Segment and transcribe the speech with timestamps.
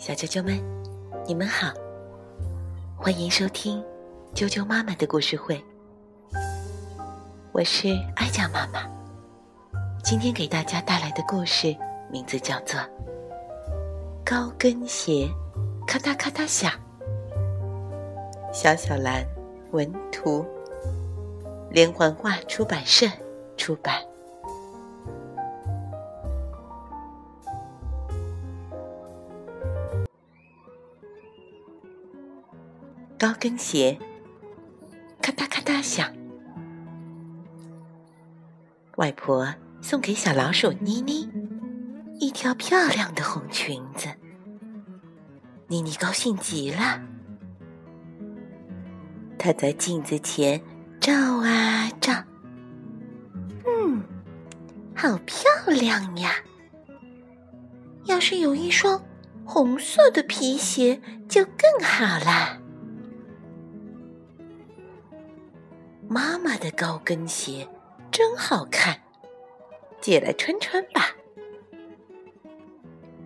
[0.00, 0.58] 小啾啾们，
[1.26, 1.74] 你们好，
[2.96, 3.84] 欢迎收听
[4.34, 5.62] 啾啾妈妈的故事会。
[7.52, 8.80] 我是爱家妈妈，
[10.02, 11.76] 今天给大家带来的故事
[12.10, 12.80] 名字叫做
[14.24, 15.28] 《高跟鞋
[15.86, 16.72] 咔嗒咔嗒响》。
[18.54, 19.22] 小小兰
[19.72, 20.42] 文图，
[21.70, 23.06] 连环画出版社
[23.58, 24.02] 出版。
[33.40, 33.98] 跟鞋
[35.22, 36.14] 咔嗒咔嗒响。
[38.96, 41.26] 外婆送给小老鼠妮妮
[42.20, 44.08] 一条漂亮的红裙子，
[45.68, 47.00] 妮妮高兴极了。
[49.38, 50.60] 她在镜子前
[51.00, 52.12] 照啊照，
[53.64, 54.02] 嗯，
[54.94, 56.32] 好漂亮呀！
[58.04, 59.02] 要是有一双
[59.46, 62.59] 红色的皮鞋就更好了。
[66.12, 67.68] 妈妈的高跟鞋
[68.10, 69.00] 真好看，
[70.00, 71.14] 借来穿穿吧。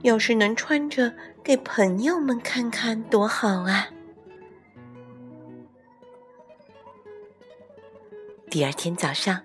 [0.02, 1.10] 要是能穿着
[1.42, 3.88] 给朋友们看看，多好啊！
[8.50, 9.40] 第二天早上，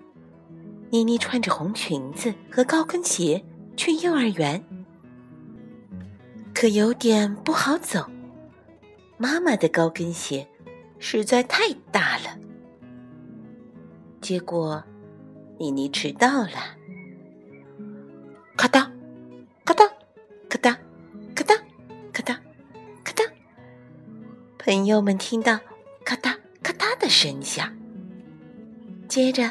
[0.90, 3.42] 妮妮穿着红裙子和高跟鞋
[3.74, 4.62] 去幼儿园，
[6.54, 8.04] 可有点不好走。
[9.16, 10.46] 妈妈的高跟鞋
[10.98, 12.36] 实在太大了。
[14.20, 14.84] 结果，
[15.58, 16.76] 妮妮迟到了。
[18.54, 18.86] 咔嗒，
[19.64, 19.90] 咔嗒，
[20.48, 20.76] 咔嗒，
[21.34, 21.58] 咔嗒，
[22.12, 22.36] 咔嗒，
[23.02, 23.30] 咔嗒。
[24.58, 25.58] 朋友们听到
[26.04, 27.74] 咔嗒咔嗒的声响，
[29.08, 29.50] 接着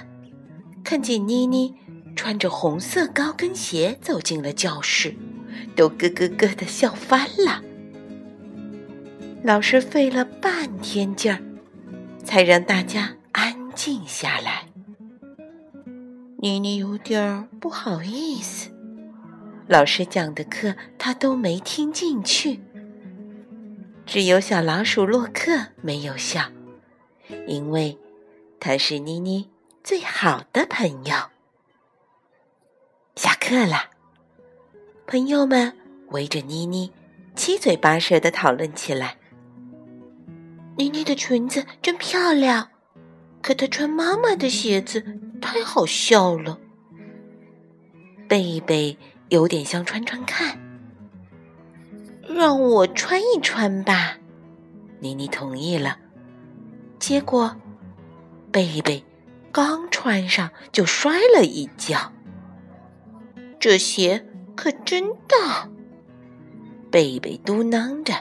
[0.83, 1.75] 看见妮妮
[2.15, 5.15] 穿着红色高跟鞋走进了教室，
[5.75, 7.63] 都咯咯咯的笑翻了。
[9.43, 11.41] 老师费了半天劲儿，
[12.23, 13.15] 才让大家。
[13.79, 14.65] 静下来，
[16.39, 18.69] 妮妮有点不好意思。
[19.67, 22.59] 老师讲的课她都没听进去，
[24.05, 26.51] 只有小老鼠洛克没有笑，
[27.47, 27.97] 因为
[28.59, 29.49] 他是妮妮
[29.81, 31.15] 最好的朋友。
[33.15, 33.91] 下课了，
[35.07, 35.73] 朋友们
[36.09, 36.91] 围着妮妮
[37.33, 39.15] 七嘴八舌的讨论起来。
[40.75, 42.71] 妮妮的裙子真漂亮。
[43.41, 45.03] 可他穿妈妈的鞋子
[45.41, 46.59] 太好笑了。
[48.27, 48.97] 贝贝
[49.29, 50.59] 有点想穿穿看，
[52.27, 54.17] 让我穿一穿吧。
[54.99, 55.97] 妮妮同意了。
[56.99, 57.55] 结果，
[58.51, 59.03] 贝贝
[59.51, 62.11] 刚穿上就摔了一跤。
[63.59, 65.69] 这鞋可真大。
[66.91, 68.13] 贝贝嘟囔着。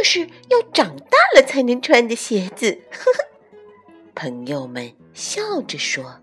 [0.00, 3.18] 这是要长大了才能穿的鞋子，呵呵。
[4.14, 6.22] 朋友们笑着说。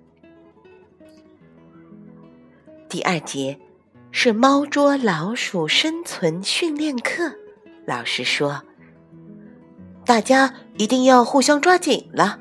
[2.90, 3.60] 第二节
[4.10, 7.36] 是猫捉老鼠生存训练课，
[7.86, 8.64] 老师说
[10.04, 12.40] ：“大家一定要互相抓紧了。”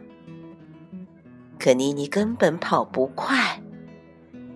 [1.61, 3.61] 可妮妮根本跑不快，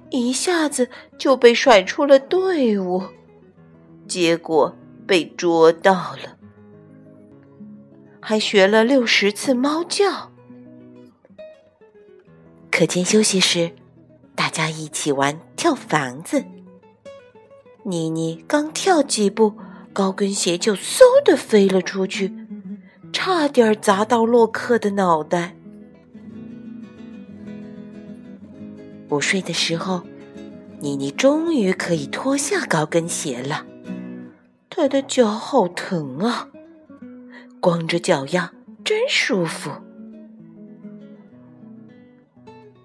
[0.08, 3.02] 一下子就被甩出了队伍，
[4.08, 4.74] 结果
[5.06, 6.38] 被捉到了。
[8.20, 10.30] 还学了六十次猫叫。
[12.70, 13.72] 课间休息时，
[14.34, 16.44] 大家一起玩跳房子。
[17.82, 19.54] 妮妮刚跳几步，
[19.92, 22.32] 高跟鞋就嗖的飞了出去，
[23.12, 25.56] 差点砸到洛克的脑袋。
[29.08, 30.02] 午睡的时候，
[30.78, 33.66] 妮妮终于可以脱下高跟鞋了，
[34.68, 36.49] 她的脚好疼啊！
[37.60, 38.52] 光着脚丫
[38.84, 39.70] 真舒服。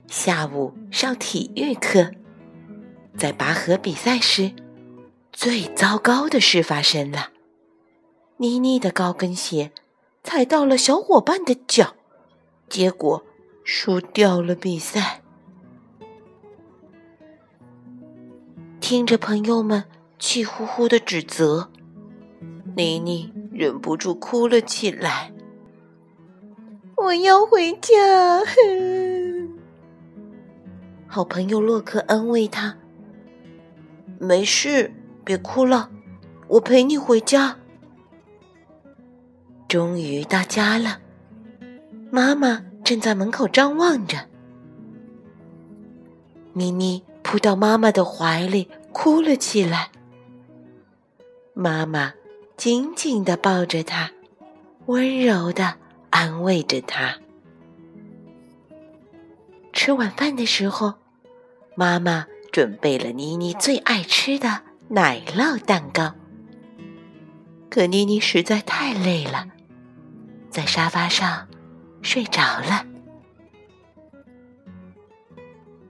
[0.08, 2.12] 下午上体育课，
[3.18, 4.52] 在拔河比赛时，
[5.32, 7.30] 最糟糕的事发生了：
[8.38, 9.72] 妮妮的高跟鞋
[10.24, 11.96] 踩到了小伙伴的脚，
[12.68, 13.26] 结果
[13.64, 15.22] 输掉了比赛。
[18.82, 19.86] 听着朋友们
[20.20, 21.72] 气呼呼的指责，
[22.76, 23.34] 妮妮。
[23.56, 25.32] 忍不住哭了起来。
[26.98, 28.44] 我要回家。
[31.08, 32.76] 好朋友洛克安慰他
[34.20, 34.92] ：“没事，
[35.24, 35.90] 别哭了，
[36.50, 37.58] 我陪你回家。”
[39.70, 41.00] 终于到家了，
[42.12, 44.18] 妈妈正在门口张望着。
[46.52, 49.92] 咪咪扑到妈妈的怀里，哭了起来。
[51.54, 52.14] 妈妈
[52.58, 54.12] 紧紧的抱着他，
[54.86, 55.76] 温柔的
[56.10, 57.18] 安慰着他。
[59.74, 60.94] 吃晚饭的时候，
[61.76, 66.16] 妈妈准备了妮妮最爱吃的奶酪蛋糕。
[67.70, 69.48] 可妮妮实在太累了，
[70.50, 71.48] 在沙发上
[72.02, 72.86] 睡着了。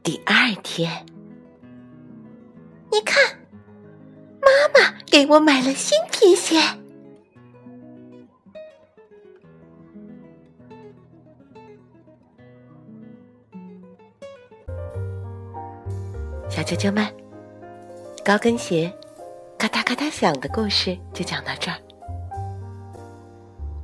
[0.01, 1.05] 第二天，
[2.91, 3.34] 你看。
[5.15, 6.59] 给我买了新皮鞋。
[16.49, 17.07] 小啾啾们，
[18.25, 18.91] 高跟鞋
[19.57, 21.77] 咔嗒咔嗒响的故事就讲到这儿。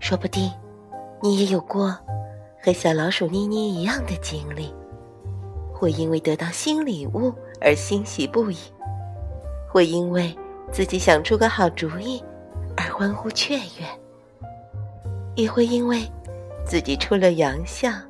[0.01, 0.51] 说不定
[1.21, 1.97] 你也有过
[2.61, 4.69] 和小老鼠妮妮一样的经历，
[5.73, 8.57] 会因为得到新礼物而欣喜不已，
[9.69, 10.35] 会因为。
[10.71, 12.23] 自己想出个好主意，
[12.77, 13.85] 而欢呼雀跃；
[15.35, 16.09] 也会因为
[16.65, 18.01] 自己出了洋相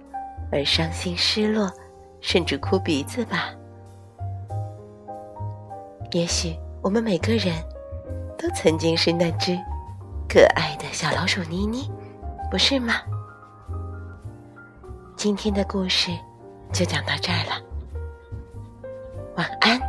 [0.51, 1.71] 而伤心失落，
[2.19, 3.49] 甚至哭鼻子吧。
[6.11, 7.55] 也许我们每个人
[8.37, 9.57] 都曾经是那只
[10.29, 11.89] 可爱的小老鼠妮妮，
[12.51, 12.93] 不是吗？
[15.15, 16.11] 今天的故事
[16.71, 17.59] 就讲到这儿了，
[19.35, 19.80] 晚安。